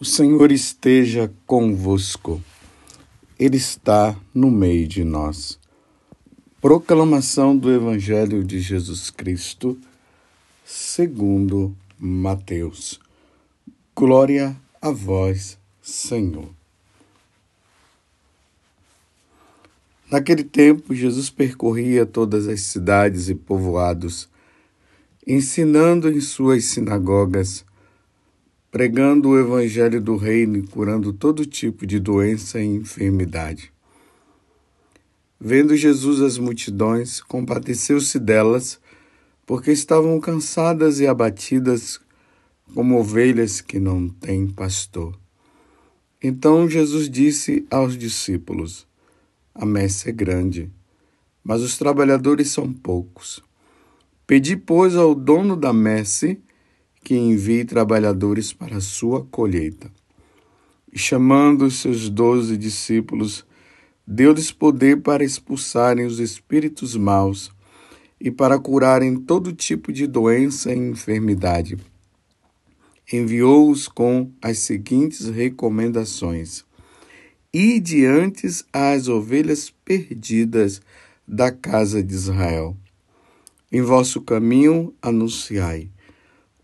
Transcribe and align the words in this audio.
O 0.00 0.04
Senhor 0.04 0.50
esteja 0.50 1.32
convosco, 1.46 2.42
Ele 3.38 3.56
está 3.56 4.18
no 4.34 4.50
meio 4.50 4.88
de 4.88 5.04
nós. 5.04 5.56
Proclamação 6.60 7.56
do 7.56 7.72
Evangelho 7.72 8.42
de 8.42 8.58
Jesus 8.58 9.08
Cristo, 9.08 9.78
segundo 10.64 11.76
Mateus. 11.96 12.98
Glória 13.94 14.56
a 14.82 14.90
vós, 14.90 15.56
Senhor. 15.80 16.48
Naquele 20.10 20.42
tempo, 20.42 20.92
Jesus 20.92 21.30
percorria 21.30 22.04
todas 22.04 22.48
as 22.48 22.62
cidades 22.62 23.28
e 23.28 23.34
povoados, 23.34 24.28
ensinando 25.24 26.10
em 26.10 26.20
suas 26.20 26.64
sinagogas 26.64 27.64
pregando 28.74 29.28
o 29.28 29.38
evangelho 29.38 30.00
do 30.00 30.16
reino 30.16 30.56
e 30.56 30.66
curando 30.66 31.12
todo 31.12 31.46
tipo 31.46 31.86
de 31.86 32.00
doença 32.00 32.60
e 32.60 32.64
enfermidade. 32.64 33.72
Vendo 35.38 35.76
Jesus 35.76 36.20
as 36.20 36.38
multidões, 36.38 37.20
compadeceu-se 37.20 38.18
delas, 38.18 38.80
porque 39.46 39.70
estavam 39.70 40.18
cansadas 40.18 40.98
e 40.98 41.06
abatidas 41.06 42.00
como 42.74 42.98
ovelhas 42.98 43.60
que 43.60 43.78
não 43.78 44.08
têm 44.08 44.48
pastor. 44.48 45.16
Então 46.20 46.68
Jesus 46.68 47.08
disse 47.08 47.64
aos 47.70 47.96
discípulos: 47.96 48.88
A 49.54 49.64
messe 49.64 50.08
é 50.08 50.12
grande, 50.12 50.68
mas 51.44 51.62
os 51.62 51.78
trabalhadores 51.78 52.50
são 52.50 52.72
poucos. 52.72 53.40
Pedi, 54.26 54.56
pois, 54.56 54.96
ao 54.96 55.14
dono 55.14 55.54
da 55.54 55.72
messe 55.72 56.40
que 57.04 57.14
envie 57.14 57.66
trabalhadores 57.66 58.50
para 58.50 58.78
a 58.78 58.80
sua 58.80 59.22
colheita. 59.26 59.92
E 60.90 60.98
chamando 60.98 61.66
os 61.66 61.80
seus 61.80 62.08
doze 62.08 62.56
discípulos, 62.56 63.44
deu-lhes 64.06 64.50
poder 64.50 65.02
para 65.02 65.22
expulsarem 65.22 66.06
os 66.06 66.18
espíritos 66.18 66.96
maus 66.96 67.52
e 68.18 68.30
para 68.30 68.58
curarem 68.58 69.16
todo 69.16 69.52
tipo 69.52 69.92
de 69.92 70.06
doença 70.06 70.72
e 70.72 70.78
enfermidade. 70.78 71.76
Enviou-os 73.12 73.86
com 73.86 74.30
as 74.40 74.60
seguintes 74.60 75.28
recomendações: 75.28 76.64
E 77.52 77.78
diante 77.78 78.46
as 78.72 79.08
ovelhas 79.08 79.68
perdidas 79.84 80.80
da 81.28 81.52
casa 81.52 82.02
de 82.02 82.14
Israel. 82.14 82.74
Em 83.70 83.82
vosso 83.82 84.22
caminho 84.22 84.94
anunciai 85.02 85.90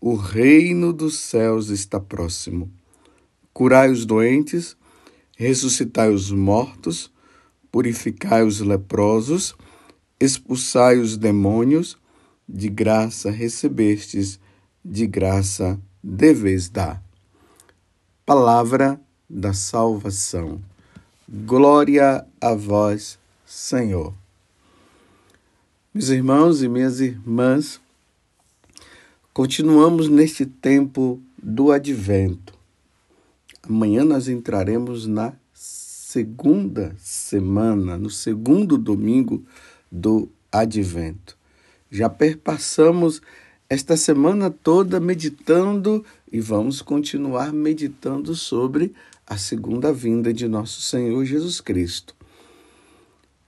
o 0.01 0.15
reino 0.15 0.91
dos 0.91 1.19
céus 1.19 1.69
está 1.69 1.99
próximo. 1.99 2.71
Curai 3.53 3.91
os 3.91 4.03
doentes, 4.03 4.75
ressuscitai 5.37 6.09
os 6.11 6.31
mortos, 6.31 7.11
purificai 7.71 8.43
os 8.43 8.59
leprosos, 8.61 9.55
expulsai 10.19 10.97
os 10.97 11.17
demônios, 11.17 11.97
de 12.49 12.67
graça 12.67 13.29
recebestes, 13.29 14.39
de 14.83 15.05
graça 15.05 15.79
deveis 16.03 16.67
dar. 16.67 17.01
Palavra 18.25 18.99
da 19.29 19.53
salvação. 19.53 20.59
Glória 21.29 22.25
a 22.41 22.53
vós, 22.55 23.19
Senhor. 23.45 24.13
Meus 25.93 26.09
irmãos 26.09 26.63
e 26.63 26.67
minhas 26.67 26.99
irmãs, 26.99 27.79
Continuamos 29.33 30.09
neste 30.09 30.45
tempo 30.45 31.17
do 31.41 31.71
advento. 31.71 32.53
Amanhã 33.63 34.03
nós 34.03 34.27
entraremos 34.27 35.07
na 35.07 35.31
segunda 35.53 36.93
semana, 36.97 37.97
no 37.97 38.09
segundo 38.09 38.77
domingo 38.77 39.41
do 39.89 40.27
advento. 40.51 41.37
Já 41.89 42.09
perpassamos 42.09 43.21
esta 43.69 43.95
semana 43.95 44.51
toda 44.51 44.99
meditando 44.99 46.03
e 46.29 46.41
vamos 46.41 46.81
continuar 46.81 47.53
meditando 47.53 48.35
sobre 48.35 48.93
a 49.25 49.37
segunda 49.37 49.93
vinda 49.93 50.33
de 50.33 50.45
nosso 50.45 50.81
Senhor 50.81 51.23
Jesus 51.23 51.61
Cristo. 51.61 52.13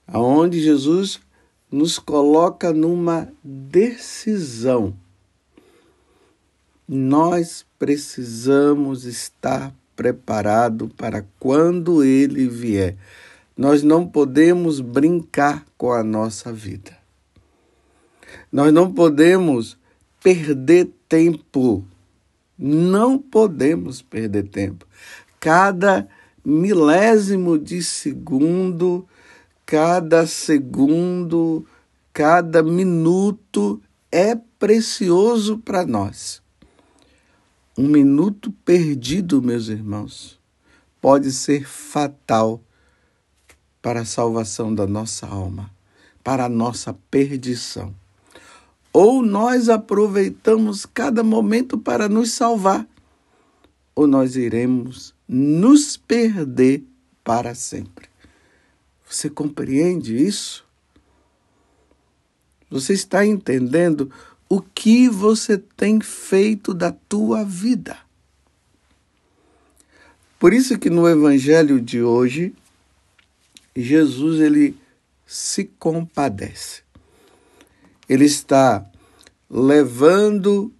Aonde 0.06 0.62
Jesus 0.62 1.20
nos 1.70 1.98
coloca 1.98 2.72
numa 2.72 3.30
decisão 3.44 5.03
nós 6.86 7.64
precisamos 7.78 9.04
estar 9.04 9.74
preparado 9.96 10.88
para 10.96 11.24
quando 11.38 12.04
ele 12.04 12.46
vier. 12.48 12.96
Nós 13.56 13.82
não 13.82 14.06
podemos 14.06 14.80
brincar 14.80 15.64
com 15.78 15.92
a 15.92 16.02
nossa 16.02 16.52
vida. 16.52 16.96
Nós 18.50 18.72
não 18.72 18.92
podemos 18.92 19.78
perder 20.22 20.90
tempo. 21.08 21.84
Não 22.58 23.18
podemos 23.18 24.02
perder 24.02 24.48
tempo. 24.48 24.86
Cada 25.40 26.08
milésimo 26.44 27.58
de 27.58 27.82
segundo, 27.82 29.06
cada 29.64 30.26
segundo, 30.26 31.66
cada 32.12 32.62
minuto 32.62 33.80
é 34.10 34.36
precioso 34.58 35.58
para 35.58 35.86
nós. 35.86 36.43
Um 37.76 37.88
minuto 37.88 38.52
perdido, 38.64 39.42
meus 39.42 39.66
irmãos, 39.66 40.38
pode 41.00 41.32
ser 41.32 41.66
fatal 41.66 42.62
para 43.82 44.02
a 44.02 44.04
salvação 44.04 44.72
da 44.72 44.86
nossa 44.86 45.26
alma, 45.26 45.68
para 46.22 46.44
a 46.44 46.48
nossa 46.48 46.96
perdição. 47.10 47.92
Ou 48.92 49.24
nós 49.24 49.68
aproveitamos 49.68 50.86
cada 50.86 51.24
momento 51.24 51.76
para 51.76 52.08
nos 52.08 52.30
salvar, 52.30 52.86
ou 53.92 54.06
nós 54.06 54.36
iremos 54.36 55.12
nos 55.26 55.96
perder 55.96 56.84
para 57.24 57.56
sempre. 57.56 58.08
Você 59.04 59.28
compreende 59.28 60.16
isso? 60.16 60.64
Você 62.70 62.92
está 62.92 63.26
entendendo 63.26 64.12
o 64.48 64.60
que 64.60 65.08
você 65.08 65.58
tem 65.58 66.00
feito 66.00 66.72
da 66.74 66.92
tua 66.92 67.44
vida. 67.44 67.96
Por 70.38 70.52
isso 70.52 70.78
que 70.78 70.90
no 70.90 71.08
evangelho 71.08 71.80
de 71.80 72.02
hoje 72.02 72.54
Jesus 73.74 74.40
ele 74.40 74.76
se 75.26 75.64
compadece. 75.64 76.82
Ele 78.08 78.26
está 78.26 78.84
levando 79.50 80.72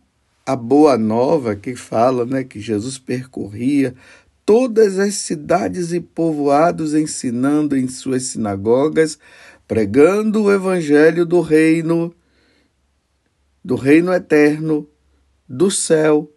a 0.44 0.54
boa 0.54 0.98
nova 0.98 1.56
que 1.56 1.74
fala, 1.74 2.26
né, 2.26 2.44
que 2.44 2.60
Jesus 2.60 2.98
percorria 2.98 3.94
todas 4.44 4.98
as 4.98 5.14
cidades 5.14 5.92
e 5.92 6.00
povoados 6.00 6.92
ensinando 6.92 7.76
em 7.76 7.88
suas 7.88 8.24
sinagogas, 8.24 9.18
pregando 9.66 10.42
o 10.42 10.52
evangelho 10.52 11.24
do 11.24 11.40
reino 11.40 12.14
do 13.64 13.76
reino 13.76 14.12
eterno, 14.12 14.86
do 15.48 15.70
céu 15.70 16.30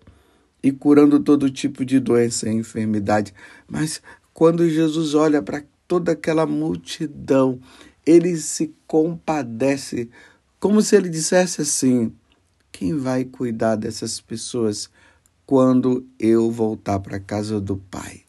e 0.63 0.71
curando 0.71 1.19
todo 1.19 1.49
tipo 1.49 1.83
de 1.83 1.99
doença 1.99 2.49
e 2.49 2.53
enfermidade. 2.53 3.33
Mas 3.67 4.01
quando 4.33 4.69
Jesus 4.69 5.13
olha 5.13 5.41
para 5.41 5.63
toda 5.87 6.13
aquela 6.13 6.45
multidão, 6.45 7.59
ele 8.05 8.37
se 8.37 8.73
compadece, 8.85 10.09
como 10.59 10.81
se 10.81 10.95
ele 10.95 11.09
dissesse 11.09 11.61
assim: 11.61 12.13
quem 12.71 12.97
vai 12.97 13.25
cuidar 13.25 13.75
dessas 13.75 14.21
pessoas 14.21 14.89
quando 15.45 16.05
eu 16.19 16.49
voltar 16.49 16.99
para 16.99 17.17
a 17.17 17.21
casa 17.21 17.59
do 17.59 17.77
Pai? 17.77 18.21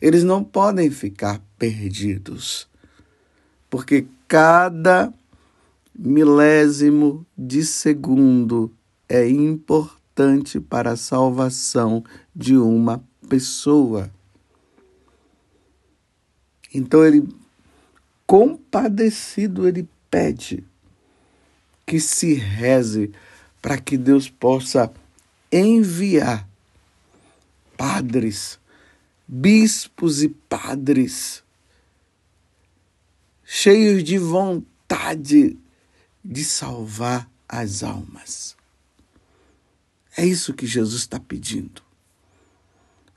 Eles 0.00 0.24
não 0.24 0.42
podem 0.42 0.90
ficar 0.90 1.40
perdidos, 1.56 2.68
porque 3.70 4.06
cada 4.26 5.12
milésimo 5.94 7.26
de 7.36 7.64
segundo 7.64 8.72
é 9.08 9.28
importante 9.28 10.58
para 10.60 10.92
a 10.92 10.96
salvação 10.96 12.04
de 12.34 12.56
uma 12.56 13.02
pessoa. 13.28 14.10
Então 16.74 17.04
ele 17.04 17.28
compadecido 18.26 19.68
ele 19.68 19.86
pede 20.10 20.64
que 21.86 22.00
se 22.00 22.34
reze 22.34 23.12
para 23.60 23.76
que 23.76 23.98
Deus 23.98 24.30
possa 24.30 24.90
enviar 25.50 26.48
padres, 27.76 28.58
bispos 29.28 30.22
e 30.22 30.28
padres 30.28 31.42
cheios 33.44 34.02
de 34.02 34.16
vontade 34.16 35.58
de 36.24 36.44
salvar 36.44 37.28
as 37.48 37.82
almas. 37.82 38.56
É 40.16 40.24
isso 40.24 40.54
que 40.54 40.66
Jesus 40.66 41.02
está 41.02 41.18
pedindo. 41.18 41.82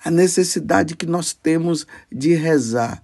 a 0.05 0.11
necessidade 0.11 0.95
que 0.95 1.07
nós 1.07 1.33
temos 1.33 1.87
de 2.11 2.35
rezar. 2.35 3.03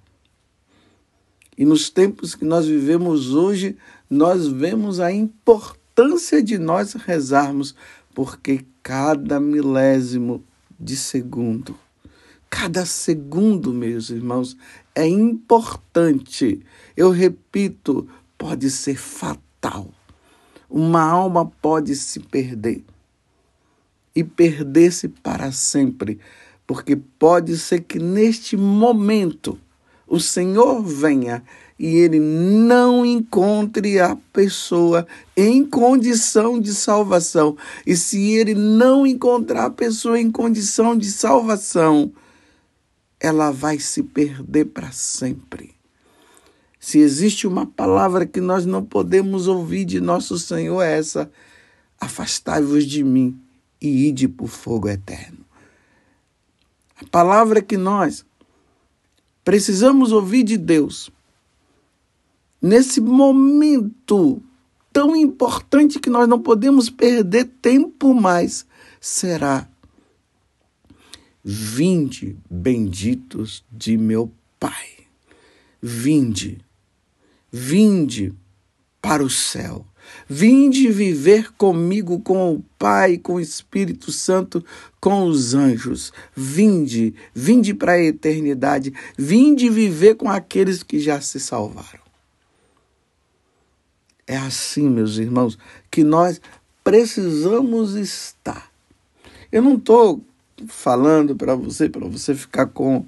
E 1.58 1.66
nos 1.66 1.90
tempos 1.90 2.36
que 2.36 2.46
nós 2.46 2.68
vivemos 2.68 3.34
hoje, 3.34 3.76
nós 4.08 4.48
vemos 4.48 5.00
a 5.00 5.12
importância 5.12 6.44
de 6.44 6.60
nós 6.60 6.94
rezarmos, 6.94 7.76
porque 8.14 8.64
cada 8.84 9.40
milésimo 9.40 10.44
de 10.80 10.96
segundo, 10.96 11.76
cada 12.48 12.86
segundo, 12.86 13.74
meus 13.74 14.12
irmãos, 14.12 14.56
é 14.94 15.08
importante. 15.08 16.64
Eu 16.96 17.10
repito, 17.10 18.08
pode 18.38 18.70
ser 18.70 18.96
fatal. 18.96 19.51
Uma 20.70 21.04
alma 21.04 21.46
pode 21.62 21.96
se 21.96 22.20
perder 22.20 22.84
e 24.16 24.24
perder-se 24.24 25.08
para 25.08 25.52
sempre, 25.52 26.20
porque 26.66 26.96
pode 26.96 27.58
ser 27.58 27.82
que 27.82 28.00
neste 28.00 28.56
momento 28.58 29.58
o 30.08 30.20
Senhor 30.20 30.82
venha 30.82 31.44
e 31.80 31.96
ele 31.96 32.20
não 32.20 33.06
encontre 33.06 34.00
a 34.00 34.16
pessoa 34.32 35.08
em 35.36 35.66
condição 35.66 36.60
de 36.60 36.74
salvação. 36.74 37.58
E 37.88 37.96
se 37.96 38.34
ele 38.34 38.54
não 38.54 39.08
encontrar 39.08 39.66
a 39.66 39.70
pessoa 39.72 40.20
em 40.20 40.30
condição 40.30 40.98
de 40.98 41.10
salvação, 41.10 42.12
ela 43.20 43.52
vai 43.52 43.80
se 43.80 44.04
perder 44.04 44.66
para 44.66 44.92
sempre. 44.92 45.81
Se 46.82 46.98
existe 46.98 47.46
uma 47.46 47.68
palavra 47.68 48.26
que 48.26 48.42
nós 48.42 48.66
não 48.66 48.84
podemos 48.84 49.48
ouvir 49.48 49.86
de 49.86 50.02
nosso 50.02 50.40
Senhor, 50.40 50.82
é 50.82 50.98
essa: 50.98 51.32
afastai-vos 52.00 52.86
de 52.86 53.04
mim 53.04 53.40
e 53.80 54.08
ide 54.08 54.34
o 54.40 54.48
fogo 54.48 54.90
eterno. 54.90 55.46
A 57.00 57.06
palavra 57.06 57.62
que 57.62 57.78
nós 57.78 58.26
precisamos 59.44 60.12
ouvir 60.12 60.42
de 60.42 60.58
Deus 60.58 61.12
nesse 62.60 63.00
momento 63.00 64.42
tão 64.92 65.16
importante 65.16 66.00
que 66.00 66.10
nós 66.10 66.28
não 66.28 66.42
podemos 66.42 66.90
perder 66.90 67.46
tempo 67.62 68.12
mais 68.14 68.66
será 69.00 69.68
Vinde, 71.44 72.38
benditos 72.50 73.64
de 73.72 73.98
meu 73.98 74.32
Pai. 74.60 74.90
Vinde, 75.82 76.64
vinde 77.52 78.34
para 79.02 79.24
o 79.24 79.30
céu. 79.30 79.86
Vinde 80.28 80.90
viver 80.90 81.52
comigo, 81.54 82.20
com 82.20 82.56
o 82.56 82.64
Pai, 82.78 83.18
com 83.18 83.36
o 83.36 83.40
Espírito 83.40 84.12
Santo, 84.12 84.64
com 85.00 85.26
os 85.26 85.54
anjos. 85.54 86.12
Vinde, 86.36 87.14
vinde 87.34 87.74
para 87.74 87.94
a 87.94 88.02
eternidade. 88.02 88.94
Vinde 89.18 89.70
viver 89.70 90.16
com 90.16 90.30
aqueles 90.30 90.84
que 90.84 91.00
já 91.00 91.20
se 91.22 91.40
salvaram. 91.40 92.02
É 94.26 94.38
assim, 94.38 94.90
meus 94.90 95.18
irmãos, 95.18 95.58
que 95.90 96.04
nós 96.04 96.40
precisamos 96.84 97.96
estar. 97.96 98.72
Eu 99.52 99.62
não 99.62 99.76
estou 99.76 100.22
falando 100.68 101.36
para 101.36 101.56
você, 101.56 101.90
para 101.90 102.08
você 102.08 102.34
ficar 102.34 102.68
com 102.68 103.06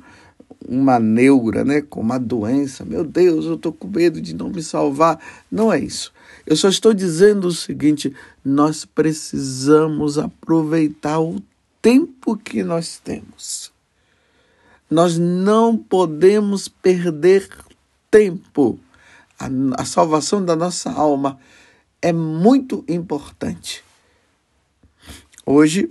uma 0.68 1.00
neura, 1.00 1.64
né, 1.64 1.82
com 1.82 2.02
uma 2.02 2.20
doença. 2.20 2.86
Meu 2.86 3.04
Deus, 3.04 3.46
eu 3.46 3.56
estou 3.56 3.72
com 3.72 3.88
medo 3.88 4.22
de 4.22 4.34
não 4.34 4.50
me 4.50 4.62
salvar. 4.64 5.20
Não 5.52 5.72
é 5.72 5.80
isso. 5.80 6.14
Eu 6.46 6.56
só 6.56 6.70
estou 6.70 6.94
dizendo 6.94 7.48
o 7.48 7.52
seguinte: 7.52 8.14
nós 8.44 8.86
precisamos 8.86 10.18
aproveitar 10.18 11.20
o 11.20 11.42
tempo 11.82 12.38
que 12.38 12.64
nós 12.64 13.00
temos. 13.04 13.72
Nós 14.90 15.18
não 15.18 15.78
podemos 15.78 16.68
perder 16.68 17.50
tempo. 18.12 18.80
A, 19.40 19.48
a 19.82 19.86
salvação 19.86 20.44
da 20.44 20.56
nossa 20.56 20.92
alma 20.92 21.40
é 22.02 22.14
muito 22.14 22.84
importante. 22.88 23.84
Hoje, 25.46 25.90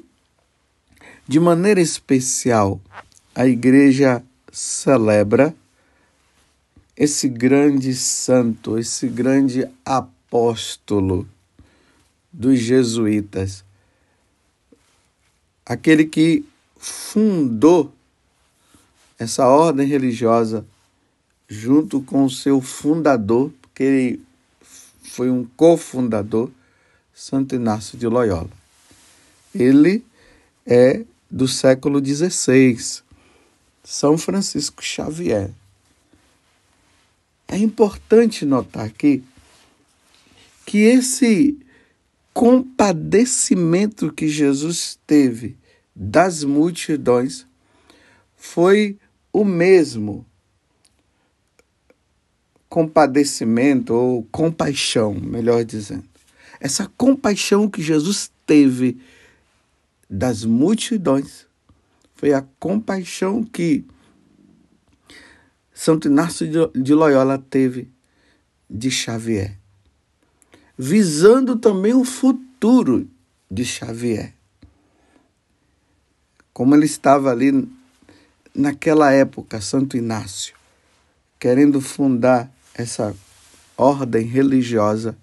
de 1.26 1.41
maneira 1.41 1.81
especial, 1.81 2.81
a 3.35 3.47
igreja 3.47 4.23
celebra 4.52 5.54
esse 6.94 7.26
grande 7.26 7.94
santo, 7.94 8.78
esse 8.78 9.08
grande 9.08 9.66
apóstolo 9.84 11.26
dos 12.31 12.60
jesuítas, 12.60 13.64
aquele 15.64 16.04
que 16.04 16.44
fundou 16.76 17.93
essa 19.19 19.46
ordem 19.46 19.87
religiosa 19.87 20.66
junto 21.49 22.00
com 22.02 22.25
o 22.25 22.31
seu 22.31 22.60
fundador, 22.60 23.52
porque 23.60 23.82
ele 23.82 24.22
foi 25.02 25.31
um 25.31 25.44
cofundador, 25.56 26.50
Santo 27.14 27.54
Inácio 27.54 27.99
de 27.99 28.06
Loyola. 28.06 28.50
Ele 29.54 30.04
é 30.66 31.04
do 31.31 31.46
século 31.46 32.04
XVI, 32.04 33.01
São 33.84 34.17
Francisco 34.17 34.82
Xavier. 34.82 35.50
É 37.49 37.56
importante 37.56 38.44
notar 38.46 38.87
aqui 38.87 39.23
que 40.64 40.79
esse 40.79 41.58
compadecimento 42.32 44.12
que 44.12 44.29
Jesus 44.29 44.99
teve 45.06 45.56
das 45.94 46.44
multidões 46.44 47.46
foi 48.37 48.99
o 49.32 49.44
mesmo 49.44 50.25
compadecimento 52.69 53.93
ou 53.93 54.23
compaixão, 54.32 55.12
melhor 55.12 55.62
dizendo. 55.62 56.08
Essa 56.58 56.90
compaixão 56.96 57.69
que 57.69 57.82
Jesus 57.82 58.32
teve 58.46 58.99
das 60.08 60.44
multidões. 60.44 61.46
Foi 62.23 62.33
a 62.33 62.47
compaixão 62.61 63.43
que 63.43 63.85
Santo 65.75 66.07
Inácio 66.07 66.71
de 66.73 66.95
Loyola 66.95 67.37
teve 67.37 67.91
de 68.71 68.93
Xavier, 68.93 69.59
visando 70.79 71.57
também 71.57 71.93
o 71.95 72.05
futuro 72.05 73.11
de 73.51 73.65
Xavier. 73.65 74.35
Como 76.53 76.77
ele 76.77 76.87
estava 76.87 77.33
ali 77.33 77.69
naquela 78.55 79.11
época, 79.11 79.61
Santo 79.61 79.97
Inácio, 79.97 80.55
querendo 81.41 81.81
fundar 81.81 82.55
essa 82.73 83.17
ordem 83.76 84.26
religiosa, 84.26 85.19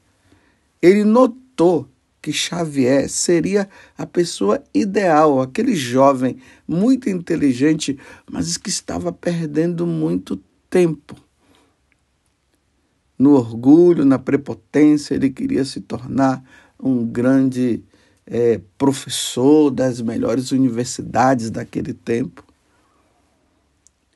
ele 0.81 1.05
notou 1.05 1.87
que 2.21 2.33
Xavier 2.33 3.09
seria 3.09 3.69
a 3.97 4.05
pessoa 4.05 4.63
ideal, 4.73 5.41
aquele 5.41 5.75
jovem 5.75 6.37
muito 6.67 7.09
inteligente, 7.09 7.97
mas 8.29 8.57
que 8.57 8.69
estava 8.69 9.11
perdendo 9.11 9.87
muito 9.87 10.41
tempo. 10.69 11.15
No 13.17 13.33
orgulho, 13.33 14.05
na 14.05 14.19
prepotência, 14.19 15.15
ele 15.15 15.29
queria 15.29 15.65
se 15.65 15.81
tornar 15.81 16.43
um 16.79 17.05
grande 17.05 17.83
é, 18.25 18.61
professor 18.77 19.69
das 19.69 20.01
melhores 20.01 20.51
universidades 20.51 21.49
daquele 21.49 21.93
tempo. 21.93 22.45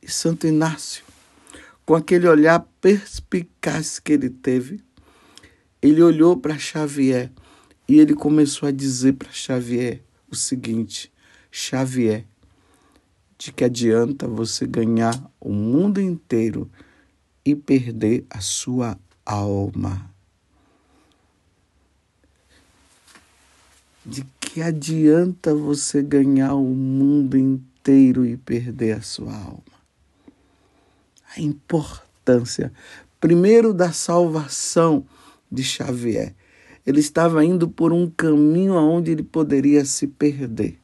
E 0.01 0.09
Santo 0.09 0.47
Inácio, 0.47 1.03
com 1.85 1.95
aquele 1.95 2.27
olhar 2.27 2.65
perspicaz 2.79 3.99
que 3.99 4.13
ele 4.13 4.29
teve, 4.29 4.81
ele 5.81 6.01
olhou 6.01 6.37
para 6.37 6.57
Xavier 6.57 7.31
e 7.87 7.99
ele 7.99 8.13
começou 8.13 8.67
a 8.67 8.71
dizer 8.71 9.13
para 9.13 9.31
Xavier 9.31 10.01
o 10.29 10.35
seguinte: 10.35 11.11
Xavier, 11.51 12.25
de 13.37 13.51
que 13.51 13.63
adianta 13.63 14.27
você 14.27 14.65
ganhar 14.65 15.13
o 15.39 15.51
mundo 15.51 15.99
inteiro 15.99 16.69
e 17.45 17.55
perder 17.55 18.25
a 18.29 18.39
sua 18.39 18.97
alma? 19.25 20.09
De 24.05 24.25
que 24.39 24.61
adianta 24.61 25.53
você 25.53 26.01
ganhar 26.01 26.55
o 26.55 26.63
mundo 26.63 27.37
inteiro 27.37 28.25
e 28.25 28.37
perder 28.37 28.97
a 28.97 29.01
sua 29.01 29.35
alma? 29.35 29.63
A 31.35 31.41
importância, 31.41 32.71
primeiro, 33.19 33.73
da 33.73 33.91
salvação 33.91 35.05
de 35.51 35.63
Xavier 35.63 36.35
ele 36.85 36.99
estava 36.99 37.43
indo 37.45 37.69
por 37.69 37.93
um 37.93 38.09
caminho 38.09 38.73
aonde 38.73 39.11
ele 39.11 39.23
poderia 39.23 39.85
se 39.85 40.07
perder. 40.07 40.77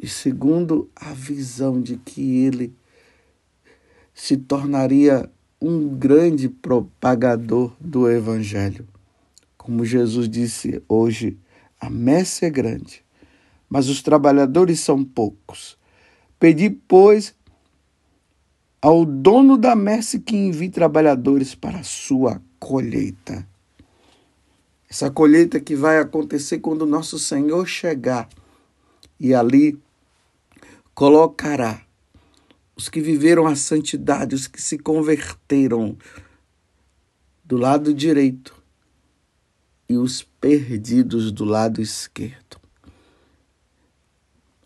E 0.00 0.08
segundo 0.08 0.90
a 0.96 1.12
visão 1.12 1.80
de 1.80 1.96
que 1.96 2.44
ele 2.44 2.74
se 4.12 4.36
tornaria 4.36 5.30
um 5.60 5.88
grande 5.88 6.48
propagador 6.48 7.72
do 7.80 8.10
evangelho. 8.10 8.86
Como 9.56 9.84
Jesus 9.84 10.28
disse 10.28 10.82
hoje, 10.88 11.38
a 11.80 11.88
messe 11.88 12.44
é 12.44 12.50
grande, 12.50 13.04
mas 13.68 13.88
os 13.88 14.02
trabalhadores 14.02 14.80
são 14.80 15.04
poucos. 15.04 15.78
Pedi, 16.38 16.68
pois, 16.68 17.34
ao 18.80 19.04
dono 19.04 19.56
da 19.56 19.76
messe 19.76 20.18
que 20.18 20.36
envie 20.36 20.68
trabalhadores 20.68 21.54
para 21.54 21.78
a 21.78 21.84
sua 21.84 22.42
colheita. 22.58 23.46
Essa 24.92 25.10
colheita 25.10 25.58
que 25.58 25.74
vai 25.74 25.98
acontecer 25.98 26.58
quando 26.58 26.82
o 26.82 26.86
nosso 26.86 27.18
Senhor 27.18 27.66
chegar 27.66 28.28
e 29.18 29.32
ali 29.32 29.80
colocará 30.94 31.80
os 32.76 32.90
que 32.90 33.00
viveram 33.00 33.46
a 33.46 33.56
santidade, 33.56 34.34
os 34.34 34.46
que 34.46 34.60
se 34.60 34.78
converteram 34.78 35.96
do 37.42 37.56
lado 37.56 37.94
direito 37.94 38.54
e 39.88 39.96
os 39.96 40.22
perdidos 40.22 41.32
do 41.32 41.46
lado 41.46 41.80
esquerdo. 41.80 42.60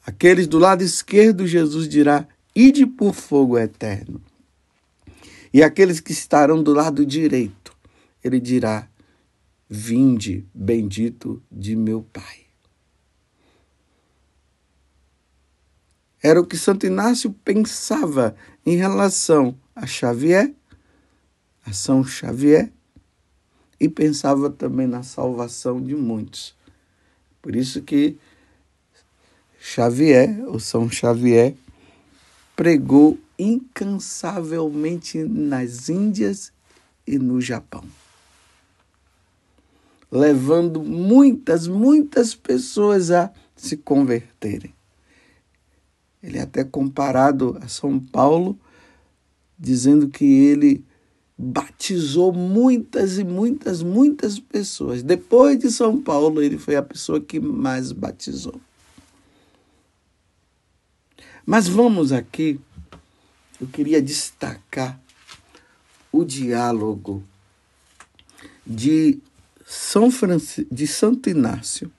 Aqueles 0.04 0.48
do 0.48 0.58
lado 0.58 0.82
esquerdo, 0.82 1.46
Jesus 1.46 1.88
dirá: 1.88 2.26
Ide 2.52 2.84
por 2.84 3.14
fogo 3.14 3.56
eterno. 3.56 4.20
E 5.54 5.62
aqueles 5.62 6.00
que 6.00 6.10
estarão 6.10 6.64
do 6.64 6.74
lado 6.74 7.06
direito, 7.06 7.72
ele 8.24 8.40
dirá: 8.40 8.88
Vinde, 9.68 10.46
bendito 10.54 11.42
de 11.50 11.74
meu 11.74 12.02
Pai. 12.02 12.46
Era 16.22 16.40
o 16.40 16.46
que 16.46 16.56
Santo 16.56 16.86
Inácio 16.86 17.32
pensava 17.44 18.36
em 18.64 18.76
relação 18.76 19.56
a 19.74 19.86
Xavier, 19.86 20.52
a 21.64 21.72
São 21.72 22.02
Xavier, 22.04 22.72
e 23.78 23.88
pensava 23.88 24.50
também 24.50 24.86
na 24.86 25.02
salvação 25.02 25.82
de 25.82 25.94
muitos. 25.94 26.56
Por 27.42 27.54
isso 27.54 27.82
que 27.82 28.16
Xavier, 29.60 30.44
ou 30.46 30.58
São 30.58 30.90
Xavier, 30.90 31.54
pregou 32.54 33.18
incansavelmente 33.38 35.22
nas 35.22 35.88
Índias 35.88 36.52
e 37.06 37.18
no 37.18 37.40
Japão, 37.40 37.84
levando 40.10 40.82
muitas, 40.82 41.66
muitas 41.66 42.34
pessoas 42.34 43.10
a 43.10 43.32
se 43.54 43.76
converterem. 43.76 44.74
Ele 46.22 46.38
é 46.38 46.42
até 46.42 46.64
comparado 46.64 47.56
a 47.60 47.68
São 47.68 47.98
Paulo, 47.98 48.58
dizendo 49.58 50.08
que 50.08 50.24
ele 50.24 50.84
batizou 51.38 52.32
muitas 52.32 53.18
e 53.18 53.24
muitas, 53.24 53.82
muitas 53.82 54.38
pessoas. 54.38 55.02
Depois 55.02 55.58
de 55.58 55.70
São 55.70 56.00
Paulo, 56.00 56.42
ele 56.42 56.58
foi 56.58 56.76
a 56.76 56.82
pessoa 56.82 57.20
que 57.20 57.38
mais 57.38 57.92
batizou. 57.92 58.60
Mas 61.44 61.68
vamos 61.68 62.10
aqui, 62.10 62.58
eu 63.60 63.68
queria 63.68 64.02
destacar 64.02 65.00
o 66.10 66.24
diálogo 66.24 67.22
de 68.66 69.20
São 69.68 70.12
Francisco, 70.12 70.72
de 70.72 70.86
Santo 70.86 71.28
Inácio 71.28 71.90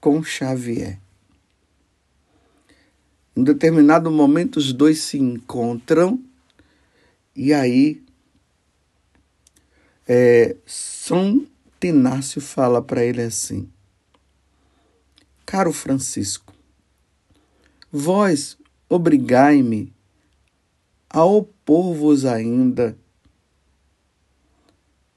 com 0.00 0.22
Xavier. 0.22 1.00
Em 3.34 3.42
determinado 3.42 4.08
momento, 4.08 4.58
os 4.58 4.72
dois 4.72 5.00
se 5.00 5.18
encontram 5.18 6.22
e 7.34 7.52
aí 7.52 8.00
é, 10.06 10.54
São 10.64 11.44
Inácio 11.82 12.40
fala 12.40 12.80
para 12.80 13.04
ele 13.04 13.22
assim: 13.22 13.68
Caro 15.44 15.72
Francisco, 15.72 16.54
vós 17.90 18.56
obrigai-me 18.88 19.92
a 21.10 21.24
opor-vos 21.24 22.24
ainda 22.24 22.96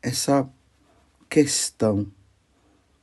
essa 0.01 0.49
questão 1.29 2.07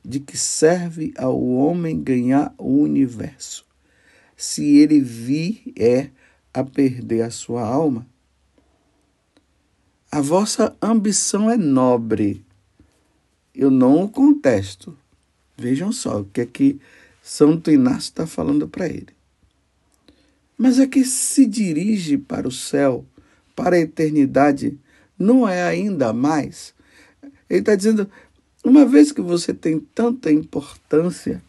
de 0.03 0.19
que 0.19 0.37
serve 0.37 1.13
ao 1.17 1.41
homem 1.41 2.01
ganhar 2.01 2.53
o 2.57 2.81
universo 2.81 3.65
se 4.35 4.77
ele 4.77 4.99
vier 4.99 6.11
a 6.53 6.63
perder 6.63 7.21
a 7.23 7.31
sua 7.31 7.65
alma? 7.65 8.07
A 10.11 10.21
vossa 10.21 10.75
ambição 10.81 11.49
é 11.49 11.57
nobre. 11.57 12.45
Eu 13.53 13.71
não 13.71 14.03
o 14.03 14.09
contesto. 14.09 14.97
Vejam 15.57 15.91
só 15.91 16.21
o 16.21 16.25
que 16.25 16.41
é 16.41 16.45
que 16.45 16.79
Santo 17.21 17.71
Inácio 17.71 18.09
está 18.09 18.27
falando 18.27 18.67
para 18.67 18.87
ele. 18.87 19.09
Mas 20.57 20.79
é 20.79 20.87
que 20.87 21.03
se 21.03 21.45
dirige 21.45 22.17
para 22.17 22.47
o 22.47 22.51
céu, 22.51 23.05
para 23.55 23.75
a 23.75 23.79
eternidade, 23.79 24.79
não 25.17 25.47
é 25.47 25.63
ainda 25.63 26.13
mais. 26.13 26.73
Ele 27.49 27.59
está 27.59 27.75
dizendo, 27.75 28.09
uma 28.63 28.85
vez 28.85 29.11
que 29.11 29.21
você 29.21 29.53
tem 29.53 29.79
tanta 29.79 30.31
importância, 30.31 31.41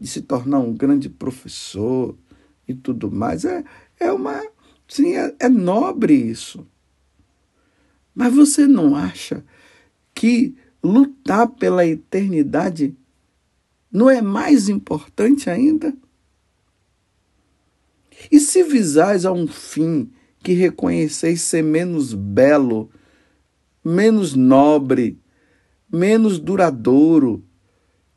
de 0.00 0.08
se 0.08 0.22
tornar 0.22 0.60
um 0.60 0.72
grande 0.72 1.10
professor 1.10 2.16
e 2.66 2.74
tudo 2.74 3.10
mais. 3.10 3.44
É, 3.44 3.62
é 3.98 4.10
uma. 4.10 4.42
Sim, 4.88 5.14
é, 5.14 5.34
é 5.38 5.48
nobre 5.48 6.14
isso. 6.14 6.66
Mas 8.14 8.34
você 8.34 8.66
não 8.66 8.96
acha 8.96 9.44
que 10.14 10.56
lutar 10.82 11.46
pela 11.48 11.86
eternidade 11.86 12.96
não 13.92 14.08
é 14.08 14.22
mais 14.22 14.68
importante 14.68 15.50
ainda? 15.50 15.94
E 18.30 18.40
se 18.40 18.62
visais 18.62 19.24
a 19.24 19.32
um 19.32 19.46
fim 19.46 20.10
que 20.42 20.52
reconheceis 20.52 21.42
ser 21.42 21.62
menos 21.62 22.14
belo, 22.14 22.90
menos 23.84 24.34
nobre, 24.34 25.18
menos 25.90 26.38
duradouro, 26.38 27.44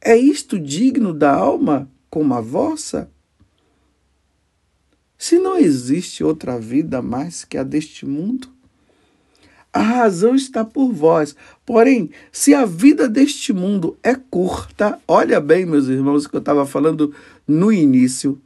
é 0.02 0.18
isto 0.18 0.60
digno 0.60 1.14
da 1.14 1.34
alma 1.34 1.90
como 2.10 2.34
a 2.34 2.42
vossa? 2.42 3.10
Se 5.18 5.40
não 5.40 5.58
existe 5.58 6.24
outra 6.24 6.60
vida 6.60 7.02
mais 7.02 7.46
que 7.46 7.58
a 7.58 7.64
deste 7.64 8.06
mundo, 8.06 8.50
a 9.74 9.82
razão 9.82 10.36
está 10.36 10.64
por 10.64 10.92
vós. 10.92 11.36
Porém, 11.66 12.12
se 12.32 12.54
a 12.54 12.66
vida 12.66 13.10
deste 13.10 13.52
mundo 13.52 13.98
é 14.04 14.14
curta, 14.14 15.00
olha 15.08 15.42
bem, 15.42 15.66
meus 15.66 15.88
irmãos, 15.88 16.28
que 16.28 16.36
eu 16.36 16.40
estava 16.40 16.66
falando 16.66 17.16
no 17.48 17.72
início. 17.72 18.40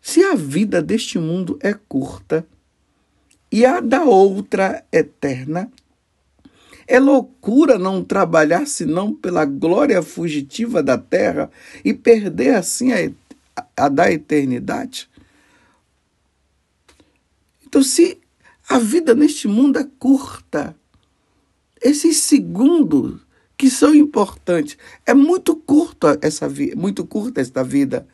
Se 0.00 0.22
a 0.22 0.34
vida 0.34 0.80
deste 0.80 1.18
mundo 1.18 1.58
é 1.60 1.72
curta 1.72 2.46
e 3.54 3.64
a 3.64 3.78
da 3.78 4.02
outra 4.02 4.84
eterna, 4.90 5.70
é 6.88 6.98
loucura 6.98 7.78
não 7.78 8.02
trabalhar 8.02 8.66
senão 8.66 9.14
pela 9.14 9.44
glória 9.44 10.02
fugitiva 10.02 10.82
da 10.82 10.98
terra 10.98 11.48
e 11.84 11.94
perder 11.94 12.56
assim 12.56 12.90
a, 12.92 13.12
a 13.76 13.88
da 13.88 14.10
eternidade? 14.10 15.08
Então, 17.64 17.80
se 17.80 18.18
a 18.68 18.80
vida 18.80 19.14
neste 19.14 19.46
mundo 19.46 19.78
é 19.78 19.86
curta, 20.00 20.74
esses 21.80 22.16
segundos 22.16 23.20
que 23.56 23.70
são 23.70 23.94
importantes, 23.94 24.76
é 25.06 25.14
muito 25.14 25.54
curto 25.54 26.08
essa 26.20 26.48
vida, 26.48 26.74
muito 26.74 27.06
curta 27.06 27.40
esta 27.40 27.62
vida 27.62 28.04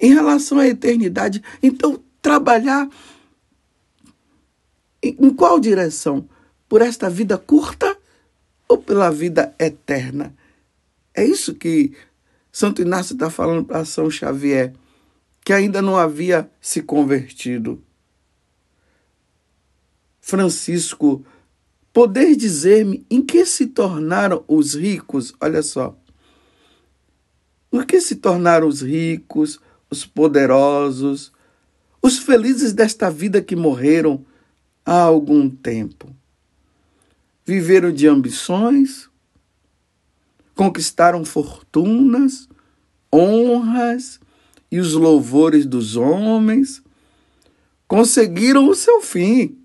em 0.00 0.12
relação 0.12 0.58
à 0.58 0.66
eternidade. 0.66 1.40
Então, 1.62 2.02
trabalhar 2.20 2.88
em 5.02 5.34
qual 5.34 5.60
direção? 5.60 6.28
por 6.68 6.82
esta 6.82 7.08
vida 7.08 7.38
curta 7.38 7.96
ou 8.68 8.78
pela 8.78 9.10
vida 9.10 9.54
eterna? 9.58 10.34
É 11.14 11.24
isso 11.24 11.54
que 11.54 11.92
Santo 12.52 12.82
Inácio 12.82 13.14
está 13.14 13.30
falando 13.30 13.64
para 13.64 13.84
São 13.84 14.10
Xavier, 14.10 14.72
que 15.44 15.52
ainda 15.52 15.80
não 15.80 15.96
havia 15.96 16.50
se 16.60 16.82
convertido. 16.82 17.82
Francisco, 20.20 21.24
poder 21.92 22.34
dizer-me 22.34 23.06
em 23.08 23.22
que 23.22 23.46
se 23.46 23.66
tornaram 23.66 24.44
os 24.48 24.74
ricos? 24.74 25.32
Olha 25.40 25.62
só. 25.62 25.96
O 27.70 27.84
que 27.84 28.00
se 28.00 28.16
tornaram 28.16 28.66
os 28.66 28.82
ricos, 28.82 29.60
os 29.88 30.04
poderosos, 30.04 31.32
os 32.02 32.18
felizes 32.18 32.72
desta 32.72 33.08
vida 33.10 33.40
que 33.40 33.54
morreram 33.54 34.24
há 34.86 35.00
algum 35.00 35.50
tempo? 35.50 36.16
viveram 37.46 37.92
de 37.92 38.08
ambições, 38.08 39.08
conquistaram 40.56 41.24
fortunas, 41.24 42.48
honras 43.14 44.18
e 44.68 44.80
os 44.80 44.94
louvores 44.94 45.64
dos 45.64 45.94
homens, 45.94 46.82
conseguiram 47.86 48.68
o 48.68 48.74
seu 48.74 49.00
fim, 49.00 49.56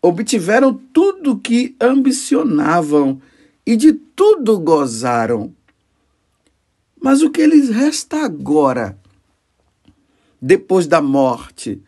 obtiveram 0.00 0.72
tudo 0.72 1.40
que 1.40 1.74
ambicionavam 1.80 3.20
e 3.66 3.76
de 3.76 3.92
tudo 3.92 4.60
gozaram. 4.60 5.52
Mas 7.02 7.20
o 7.20 7.30
que 7.30 7.44
lhes 7.44 7.68
resta 7.68 8.24
agora 8.24 8.96
depois 10.40 10.86
da 10.86 11.00
morte, 11.00 11.82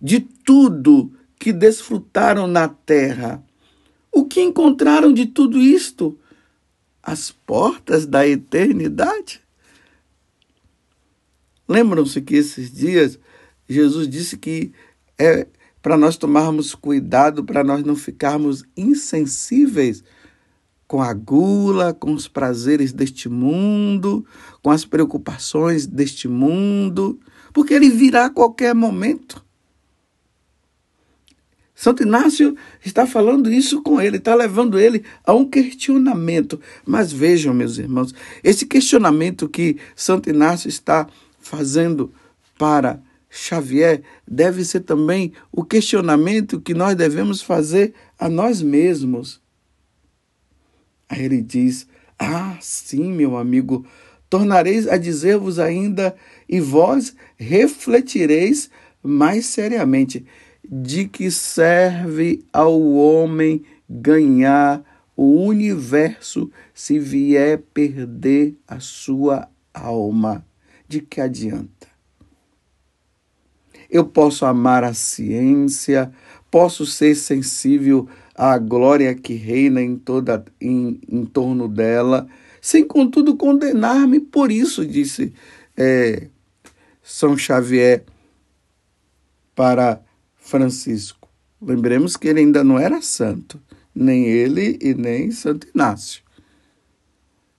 de 0.00 0.20
tudo 0.20 1.12
que 1.42 1.52
desfrutaram 1.52 2.46
na 2.46 2.68
terra. 2.68 3.44
O 4.12 4.24
que 4.24 4.40
encontraram 4.40 5.12
de 5.12 5.26
tudo 5.26 5.58
isto? 5.58 6.16
As 7.02 7.32
portas 7.32 8.06
da 8.06 8.24
eternidade. 8.24 9.40
Lembram-se 11.68 12.20
que 12.20 12.36
esses 12.36 12.70
dias 12.70 13.18
Jesus 13.68 14.06
disse 14.06 14.36
que 14.36 14.70
é 15.18 15.48
para 15.82 15.96
nós 15.96 16.16
tomarmos 16.16 16.76
cuidado, 16.76 17.42
para 17.42 17.64
nós 17.64 17.82
não 17.82 17.96
ficarmos 17.96 18.62
insensíveis 18.76 20.04
com 20.86 21.02
a 21.02 21.12
gula, 21.12 21.92
com 21.92 22.12
os 22.12 22.28
prazeres 22.28 22.92
deste 22.92 23.28
mundo, 23.28 24.24
com 24.62 24.70
as 24.70 24.84
preocupações 24.84 25.88
deste 25.88 26.28
mundo, 26.28 27.18
porque 27.52 27.74
ele 27.74 27.90
virá 27.90 28.26
a 28.26 28.30
qualquer 28.30 28.76
momento. 28.76 29.44
Santo 31.82 32.04
Inácio 32.04 32.56
está 32.86 33.08
falando 33.08 33.52
isso 33.52 33.82
com 33.82 34.00
ele, 34.00 34.18
está 34.18 34.36
levando 34.36 34.78
ele 34.78 35.02
a 35.26 35.34
um 35.34 35.44
questionamento. 35.44 36.60
Mas 36.86 37.12
vejam, 37.12 37.52
meus 37.52 37.76
irmãos, 37.76 38.14
esse 38.44 38.66
questionamento 38.66 39.48
que 39.48 39.78
Santo 39.96 40.30
Inácio 40.30 40.68
está 40.68 41.08
fazendo 41.40 42.14
para 42.56 43.02
Xavier 43.28 44.00
deve 44.24 44.64
ser 44.64 44.82
também 44.82 45.32
o 45.50 45.64
questionamento 45.64 46.60
que 46.60 46.72
nós 46.72 46.94
devemos 46.94 47.42
fazer 47.42 47.92
a 48.16 48.28
nós 48.28 48.62
mesmos. 48.62 49.40
Aí 51.08 51.24
ele 51.24 51.42
diz: 51.42 51.88
Ah, 52.16 52.58
sim, 52.60 53.10
meu 53.10 53.36
amigo, 53.36 53.84
tornareis 54.30 54.86
a 54.86 54.96
dizer-vos 54.96 55.58
ainda, 55.58 56.14
e 56.48 56.60
vós 56.60 57.16
refletireis 57.36 58.70
mais 59.02 59.46
seriamente 59.46 60.24
de 60.64 61.06
que 61.06 61.30
serve 61.30 62.44
ao 62.52 62.80
homem 62.92 63.64
ganhar 63.88 64.82
o 65.16 65.44
universo 65.44 66.50
se 66.72 66.98
vier 66.98 67.58
perder 67.74 68.56
a 68.66 68.80
sua 68.80 69.48
alma. 69.74 70.44
De 70.88 71.00
que 71.00 71.20
adianta? 71.20 71.88
Eu 73.90 74.06
posso 74.06 74.46
amar 74.46 74.84
a 74.84 74.94
ciência, 74.94 76.12
posso 76.50 76.86
ser 76.86 77.14
sensível 77.14 78.08
a 78.34 78.56
glória 78.56 79.14
que 79.14 79.34
reina 79.34 79.82
em 79.82 79.96
toda 79.96 80.44
em, 80.60 80.98
em 81.08 81.24
torno 81.24 81.68
dela, 81.68 82.26
sem 82.60 82.84
contudo 82.84 83.36
condenar-me 83.36 84.18
por 84.20 84.50
isso, 84.50 84.86
disse 84.86 85.34
é, 85.76 86.28
São 87.02 87.36
Xavier 87.36 88.04
para 89.54 90.00
Francisco. 90.42 91.28
Lembremos 91.60 92.16
que 92.16 92.28
ele 92.28 92.40
ainda 92.40 92.62
não 92.64 92.78
era 92.78 93.00
santo, 93.00 93.60
nem 93.94 94.26
ele 94.26 94.78
e 94.82 94.92
nem 94.92 95.30
Santo 95.30 95.68
Inácio. 95.72 96.22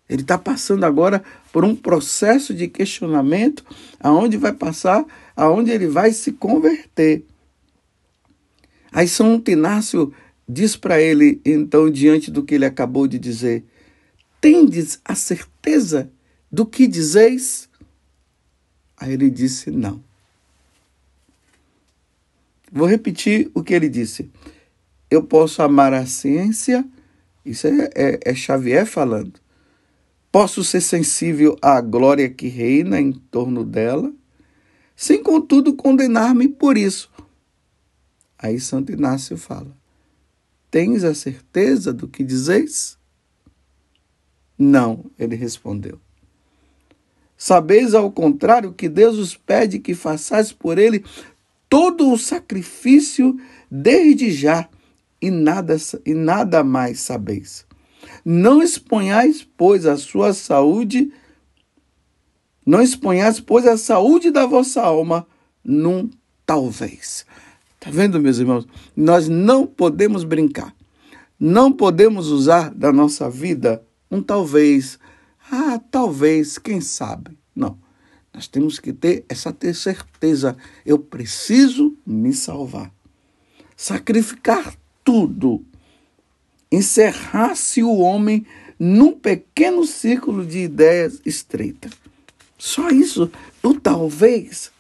Ele 0.08 0.22
está 0.22 0.38
passando 0.38 0.84
agora 0.84 1.24
por 1.52 1.64
um 1.64 1.76
processo 1.76 2.54
de 2.54 2.68
questionamento, 2.68 3.64
aonde 4.00 4.38
vai 4.38 4.52
passar, 4.52 5.06
aonde 5.36 5.72
ele 5.72 5.88
vai 5.88 6.12
se 6.12 6.34
converter. 6.34 7.26
Aí 8.92 9.08
São 9.08 9.42
Inácio 9.48 10.14
diz 10.48 10.76
para 10.76 11.02
ele, 11.02 11.42
então, 11.46 11.90
diante 11.90 12.30
do 12.30 12.44
que 12.44 12.56
ele 12.56 12.66
acabou 12.66 13.08
de 13.08 13.18
dizer: 13.18 13.64
Tendes 14.42 15.00
a 15.06 15.16
certeza 15.16 16.12
do 16.52 16.66
que 16.66 16.86
dizeis? 16.86 17.70
Aí 18.98 19.14
ele 19.14 19.30
disse: 19.30 19.72
Não. 19.72 20.04
Vou 22.76 22.88
repetir 22.88 23.52
o 23.54 23.62
que 23.62 23.72
ele 23.72 23.88
disse. 23.88 24.32
Eu 25.08 25.22
posso 25.22 25.62
amar 25.62 25.94
a 25.94 26.08
ciência, 26.08 26.84
isso 27.46 27.68
é, 27.68 27.90
é, 27.94 28.20
é 28.32 28.34
Xavier 28.34 28.88
falando. 28.88 29.40
Posso 30.32 30.64
ser 30.64 30.82
sensível 30.82 31.56
à 31.62 31.80
glória 31.80 32.28
que 32.28 32.48
reina 32.48 33.00
em 33.00 33.12
torno 33.12 33.64
dela, 33.64 34.12
sem 34.96 35.22
contudo 35.22 35.76
condenar-me 35.76 36.48
por 36.48 36.76
isso. 36.76 37.12
Aí 38.40 38.60
Santo 38.60 38.92
Inácio 38.92 39.38
fala: 39.38 39.78
Tens 40.72 41.04
a 41.04 41.14
certeza 41.14 41.94
do 41.94 42.08
que 42.08 42.24
dizeis? 42.24 42.98
Não, 44.58 45.06
ele 45.20 45.36
respondeu. 45.36 46.00
Sabeis, 47.38 47.94
ao 47.94 48.12
contrário, 48.12 48.74
que 48.74 48.90
Deus 48.90 49.18
os 49.18 49.36
pede 49.36 49.78
que 49.78 49.94
façais 49.94 50.52
por 50.52 50.80
ele 50.80 51.04
todo 51.74 52.12
o 52.12 52.20
sacrifício 52.20 53.36
desde 53.72 54.30
já, 54.32 54.70
e 55.20 55.32
nada, 55.32 55.76
e 56.06 56.14
nada 56.14 56.64
mais 56.64 57.00
sabeis. 57.00 57.66
Não 58.24 58.62
exponhais, 58.62 59.44
pois, 59.58 59.88
a 59.88 59.98
sua 59.98 60.34
saúde, 60.34 61.12
não 62.64 62.80
exponhais, 62.80 63.40
pois, 63.40 63.66
a 63.66 63.76
saúde 63.76 64.30
da 64.30 64.46
vossa 64.46 64.84
alma 64.84 65.26
num 65.64 66.12
talvez. 66.46 67.26
Tá 67.80 67.90
vendo, 67.90 68.22
meus 68.22 68.38
irmãos? 68.38 68.68
Nós 68.96 69.28
não 69.28 69.66
podemos 69.66 70.24
brincar. 70.24 70.76
Não 71.40 71.72
podemos 71.72 72.28
usar 72.28 72.72
da 72.72 72.94
nossa 72.94 73.32
vida 73.32 73.84
um 74.12 74.22
talvez. 74.22 75.00
Ah, 75.52 75.82
talvez, 75.90 76.60
quem 76.60 76.80
sabe. 76.80 77.36
Não. 77.56 77.80
Nós 78.34 78.48
temos 78.48 78.80
que 78.80 78.92
ter 78.92 79.26
essa 79.30 79.54
ter 79.54 79.76
certeza. 79.76 80.58
Eu 80.86 80.98
preciso 80.98 81.96
me 82.06 82.34
salvar. 82.34 82.92
Sacrificar 83.78 84.76
tudo. 85.04 85.64
Encerrar-se 86.72 87.84
o 87.84 87.98
homem 87.98 88.46
num 88.80 89.14
pequeno 89.14 89.86
círculo 89.86 90.46
de 90.46 90.60
ideias 90.60 91.22
estreita. 91.26 91.90
Só 92.58 92.90
isso. 92.90 93.32
O 93.62 93.74
talvez 93.74 94.72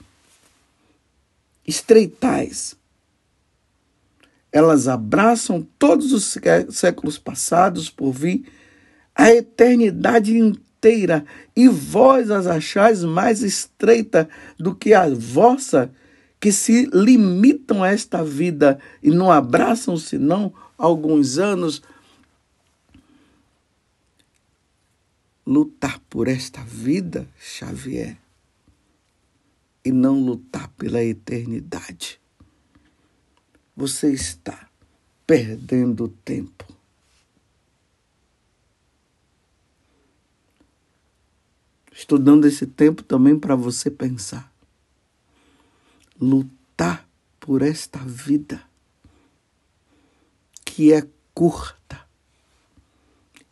estreitais 1.65 2.75
elas 4.53 4.87
abraçam 4.87 5.67
todos 5.79 6.13
os 6.13 6.37
séculos 6.69 7.17
passados 7.17 7.89
por 7.89 8.11
vir, 8.13 8.45
a 9.15 9.31
eternidade 9.31 10.37
inteira, 10.37 10.63
e 11.55 11.67
vós 11.67 12.31
as 12.31 12.47
achais 12.47 13.03
mais 13.03 13.41
estreita 13.41 14.29
do 14.57 14.75
que 14.75 14.93
a 14.93 15.09
vossa, 15.09 15.93
que 16.39 16.51
se 16.51 16.85
limitam 16.93 17.83
a 17.83 17.89
esta 17.89 18.23
vida 18.23 18.79
e 19.01 19.09
não 19.09 19.31
abraçam 19.31 19.95
senão 19.97 20.53
alguns 20.77 21.37
anos. 21.37 21.81
Lutar 25.45 25.99
por 26.09 26.27
esta 26.27 26.61
vida, 26.61 27.27
Xavier, 27.39 28.17
e 29.83 29.91
não 29.91 30.19
lutar 30.19 30.69
pela 30.77 31.03
eternidade 31.03 32.23
você 33.75 34.11
está 34.11 34.69
perdendo 35.25 36.07
tempo. 36.07 36.65
Estou 42.03 42.19
dando 42.19 42.45
esse 42.45 42.67
tempo 42.67 43.01
também 43.01 43.39
para 43.39 43.55
você 43.55 43.89
pensar. 43.89 44.53
Lutar 46.19 47.07
por 47.39 47.61
esta 47.61 47.97
vida 47.99 48.61
que 50.65 50.91
é 50.91 51.07
curta, 51.33 52.05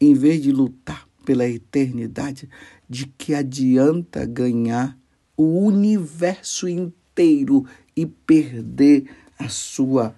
em 0.01 0.13
vez 0.13 0.43
de 0.43 0.51
lutar 0.51 1.07
pela 1.23 1.47
eternidade, 1.47 2.49
de 2.89 3.05
que 3.05 3.33
adianta 3.33 4.25
ganhar 4.25 4.99
o 5.37 5.65
universo 5.65 6.67
inteiro 6.67 7.65
e 7.95 8.05
perder 8.05 9.09
a 9.39 9.47
sua 9.47 10.13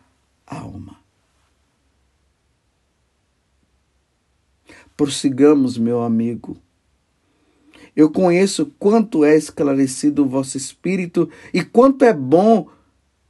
alma. 0.48 1.00
Prossigamos, 4.98 5.78
meu 5.78 6.02
amigo. 6.02 6.60
Eu 7.96 8.10
conheço 8.10 8.72
quanto 8.80 9.24
é 9.24 9.36
esclarecido 9.36 10.24
o 10.24 10.28
vosso 10.28 10.58
espírito 10.58 11.30
e 11.54 11.64
quanto 11.64 12.04
é 12.04 12.14
bom 12.14 12.68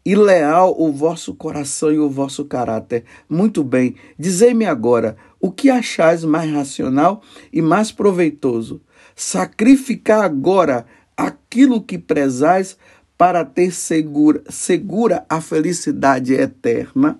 e 0.05 0.15
leal 0.15 0.75
o 0.77 0.91
vosso 0.91 1.33
coração 1.33 1.91
e 1.91 1.99
o 1.99 2.09
vosso 2.09 2.45
caráter. 2.45 3.05
Muito 3.29 3.63
bem, 3.63 3.95
dizei-me 4.17 4.65
agora, 4.65 5.15
o 5.39 5.51
que 5.51 5.69
achais 5.69 6.23
mais 6.23 6.51
racional 6.51 7.21
e 7.51 7.61
mais 7.61 7.91
proveitoso? 7.91 8.81
Sacrificar 9.15 10.23
agora 10.23 10.85
aquilo 11.15 11.81
que 11.81 11.97
prezais 11.97 12.77
para 13.17 13.45
ter 13.45 13.71
segura, 13.71 14.43
segura 14.49 15.25
a 15.29 15.39
felicidade 15.39 16.33
eterna, 16.33 17.17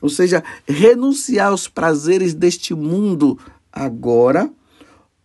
ou 0.00 0.08
seja, 0.08 0.42
renunciar 0.66 1.48
aos 1.48 1.68
prazeres 1.68 2.34
deste 2.34 2.74
mundo 2.74 3.38
agora, 3.72 4.50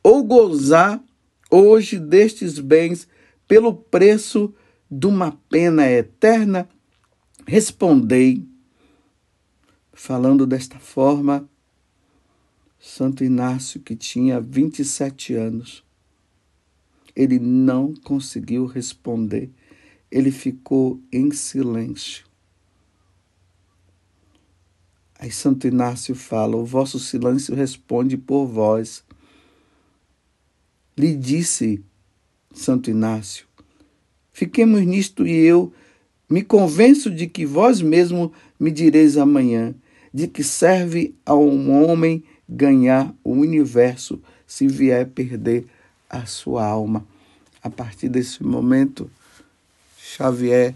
ou 0.03 0.23
gozar 0.23 1.01
hoje 1.49 1.99
destes 1.99 2.59
bens 2.59 3.07
pelo 3.47 3.73
preço 3.73 4.53
de 4.89 5.07
uma 5.07 5.31
pena 5.49 5.89
eterna, 5.89 6.67
respondei. 7.45 8.47
Falando 9.93 10.47
desta 10.47 10.79
forma, 10.79 11.49
Santo 12.79 13.23
Inácio, 13.23 13.81
que 13.81 13.95
tinha 13.95 14.39
27 14.39 15.33
anos, 15.33 15.83
ele 17.15 17.37
não 17.37 17.93
conseguiu 17.93 18.65
responder, 18.65 19.49
ele 20.09 20.31
ficou 20.31 21.01
em 21.11 21.31
silêncio. 21.31 22.25
Aí 25.19 25.29
Santo 25.29 25.67
Inácio 25.67 26.15
fala: 26.15 26.55
O 26.55 26.63
vosso 26.63 26.97
silêncio 26.97 27.53
responde 27.53 28.15
por 28.15 28.45
vós. 28.45 29.03
Lhe 30.99 31.15
disse 31.15 31.81
Santo 32.53 32.89
Inácio: 32.89 33.45
Fiquemos 34.33 34.81
nisto 34.81 35.25
e 35.25 35.33
eu 35.33 35.71
me 36.29 36.43
convenço 36.43 37.09
de 37.09 37.25
que 37.25 37.45
vós 37.45 37.81
mesmo 37.81 38.33
me 38.59 38.69
direis 38.69 39.15
amanhã 39.15 39.73
de 40.13 40.27
que 40.27 40.43
serve 40.43 41.15
a 41.25 41.33
um 41.33 41.71
homem 41.85 42.21
ganhar 42.49 43.15
o 43.23 43.31
universo 43.31 44.21
se 44.45 44.67
vier 44.67 45.07
perder 45.07 45.67
a 46.09 46.25
sua 46.25 46.65
alma. 46.65 47.07
A 47.63 47.69
partir 47.69 48.09
desse 48.09 48.43
momento, 48.43 49.09
Xavier 49.97 50.75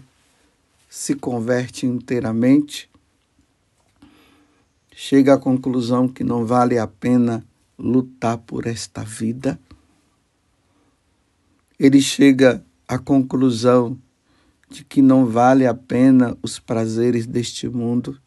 se 0.88 1.14
converte 1.14 1.84
inteiramente, 1.84 2.88
chega 4.90 5.34
à 5.34 5.38
conclusão 5.38 6.08
que 6.08 6.24
não 6.24 6.46
vale 6.46 6.78
a 6.78 6.86
pena 6.86 7.44
lutar 7.78 8.38
por 8.38 8.66
esta 8.66 9.04
vida. 9.04 9.60
Ele 11.84 12.00
chega 12.00 12.64
à 12.88 12.98
conclusão 12.98 13.98
de 14.70 14.82
que 14.82 15.02
não 15.02 15.26
vale 15.26 15.66
a 15.66 15.74
pena 15.74 16.34
os 16.42 16.58
prazeres 16.58 17.26
deste 17.26 17.68
mundo 17.68 18.18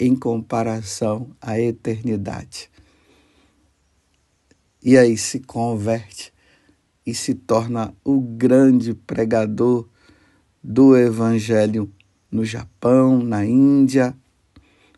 em 0.00 0.16
comparação 0.16 1.28
à 1.38 1.60
eternidade. 1.60 2.70
E 4.82 4.96
aí 4.96 5.18
se 5.18 5.40
converte 5.40 6.32
e 7.04 7.14
se 7.14 7.34
torna 7.34 7.94
o 8.02 8.18
grande 8.18 8.94
pregador 8.94 9.86
do 10.64 10.96
Evangelho 10.96 11.92
no 12.30 12.42
Japão, 12.42 13.22
na 13.22 13.44
Índia. 13.44 14.16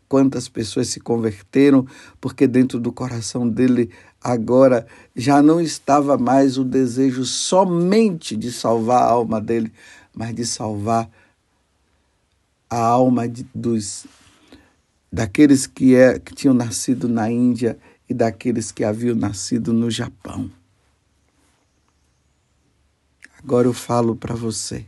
Quantas 0.07 0.47
pessoas 0.47 0.87
se 0.87 1.01
converteram 1.01 1.85
porque 2.21 2.47
dentro 2.47 2.79
do 2.79 2.93
coração 2.93 3.49
dele 3.49 3.91
agora 4.25 4.87
já 5.15 5.39
não 5.39 5.61
estava 5.61 6.17
mais 6.17 6.57
o 6.57 6.63
desejo 6.63 7.23
somente 7.23 8.35
de 8.35 8.51
salvar 8.51 9.03
a 9.03 9.11
alma 9.11 9.39
dele, 9.39 9.71
mas 10.15 10.33
de 10.33 10.43
salvar 10.43 11.07
a 12.67 12.79
alma 12.79 13.29
de, 13.29 13.45
dos 13.53 14.07
daqueles 15.11 15.67
que, 15.67 15.93
é, 15.93 16.17
que 16.17 16.33
tinham 16.33 16.55
nascido 16.55 17.07
na 17.07 17.29
Índia 17.29 17.77
e 18.09 18.15
daqueles 18.15 18.71
que 18.71 18.83
haviam 18.83 19.15
nascido 19.15 19.71
no 19.71 19.91
Japão. 19.91 20.49
Agora 23.37 23.67
eu 23.67 23.73
falo 23.73 24.15
para 24.15 24.33
você, 24.33 24.87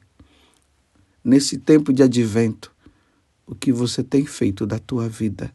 nesse 1.24 1.60
tempo 1.60 1.94
de 1.94 2.02
advento, 2.02 2.74
o 3.46 3.54
que 3.54 3.72
você 3.72 4.04
tem 4.04 4.26
feito 4.26 4.66
da 4.66 4.80
tua 4.80 5.08
vida? 5.08 5.54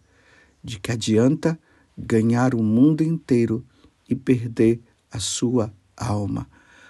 De 0.63 0.79
que 0.79 0.93
adianta 0.93 1.59
ganhar 1.99 2.55
o 2.55 2.63
mundo 2.63 3.03
inteiro 3.03 3.67
e 4.13 4.17
perder 4.17 4.81
a 5.11 5.19
sua 5.19 5.73
alma? 5.97 6.47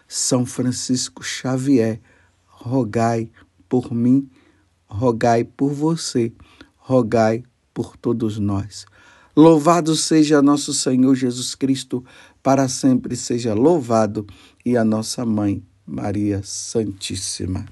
São 0.07 0.45
Francisco 0.45 1.23
Xavier, 1.23 2.01
rogai 2.47 3.31
por 3.69 3.93
mim, 3.93 4.29
rogai 4.87 5.45
por 5.45 5.73
você, 5.73 6.33
rogai 6.77 7.43
por 7.73 7.97
todos 7.97 8.39
nós. 8.39 8.85
Louvado 9.35 9.97
seja 9.97 10.43
nosso 10.43 10.75
Senhor 10.75 11.15
Jesus 11.15 11.55
Cristo, 11.55 12.05
para 12.43 12.69
sempre 12.69 13.17
seja 13.17 13.55
louvado, 13.55 14.27
e 14.65 14.77
a 14.77 14.85
nossa 14.85 15.25
mãe, 15.25 15.63
Maria 15.87 16.43
Santíssima. 16.45 17.65